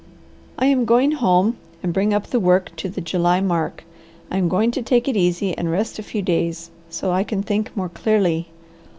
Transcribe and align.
"I 0.57 0.65
am 0.65 0.85
going 0.85 1.11
home 1.11 1.57
and 1.83 1.93
bring 1.93 2.11
up 2.11 2.25
the 2.25 2.39
work 2.39 2.75
to 2.77 2.89
the 2.89 3.01
July 3.01 3.39
mark. 3.39 3.83
I 4.31 4.37
am 4.37 4.49
going 4.49 4.71
to 4.71 4.81
take 4.81 5.07
it 5.07 5.15
easy 5.15 5.55
and 5.55 5.69
rest 5.69 5.99
a 5.99 6.01
few 6.01 6.23
days 6.23 6.71
so 6.89 7.11
I 7.11 7.23
can 7.23 7.43
think 7.43 7.77
more 7.77 7.89
clearly. 7.89 8.47